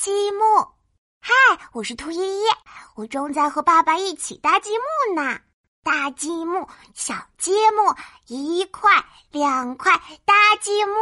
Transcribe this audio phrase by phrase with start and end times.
[0.00, 0.66] 积木。
[1.20, 1.34] 嗨，
[1.72, 2.44] 我是兔依依，
[2.94, 5.38] 我正在和爸爸一起搭积木呢。
[5.84, 7.94] 大积木，小积木，
[8.26, 8.90] 一块
[9.30, 9.92] 两块
[10.24, 10.94] 搭积木。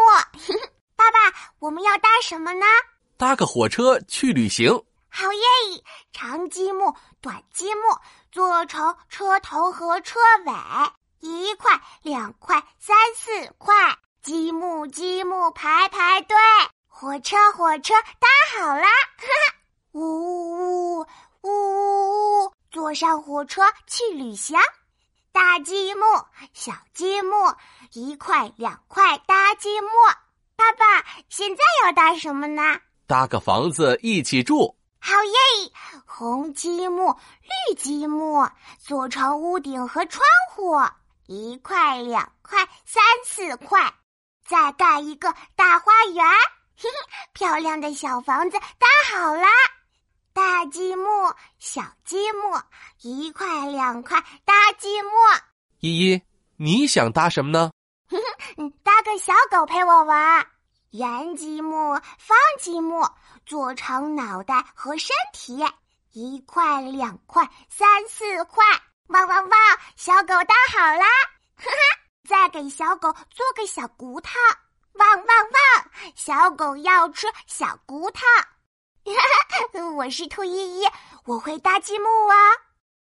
[0.98, 2.66] 爸爸，我们要搭什么呢？
[3.16, 4.69] 搭个火车去旅行。
[5.08, 5.85] 好耶！
[6.12, 7.96] 长积木，短积木，
[8.33, 10.53] 做成车头和车尾。
[11.21, 13.72] 一块两块三四块，
[14.22, 16.37] 积木积木排排队。
[17.01, 18.27] 火车火车搭
[18.59, 18.88] 好啦！
[19.95, 21.07] 呜呜呜
[21.43, 22.52] 呜呜！
[22.73, 24.59] 坐上火车去旅行。
[25.30, 27.55] 大积木，小积木，
[27.93, 29.88] 一块两块搭积木。
[30.57, 32.80] 爸爸，现在要搭什么呢？
[33.07, 34.77] 搭个房子一起住。
[34.99, 35.73] 好耶！
[36.05, 37.16] 红积木，
[37.69, 40.77] 绿积木，做成屋顶和窗户。
[41.29, 43.95] 一块两块三四块，
[44.45, 46.27] 再盖一个大花园。
[46.80, 49.48] 嘿嘿，漂亮的小房子搭好啦！
[50.32, 52.62] 大积木，小积木，
[53.02, 55.10] 一块两块搭积木。
[55.80, 56.23] 依依，
[56.57, 57.73] 你想搭什么呢？
[58.09, 58.16] 哼
[58.57, 60.46] 哼，搭个小狗陪我玩。
[60.90, 63.04] 圆积木，方积木，
[63.45, 65.66] 做成脑袋和身体。
[66.12, 68.64] 一块两块三四块，
[69.08, 69.58] 汪汪汪！
[69.96, 71.06] 小狗搭好啦！
[71.56, 71.98] 哈哈，
[72.28, 74.30] 再给小狗做个小骨头。
[74.98, 75.84] 汪汪汪！
[76.14, 78.20] 小狗要吃小骨头。
[79.96, 80.84] 我是兔依依，
[81.24, 82.34] 我会搭积木哦。